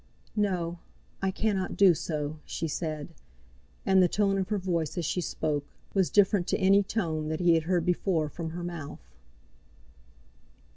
[0.35, 0.79] "No;
[1.21, 3.09] I cannot do so," she said.
[3.85, 7.39] And the tone of her voice, as she spoke, was different to any tone that
[7.39, 8.97] he had heard before from her mouth.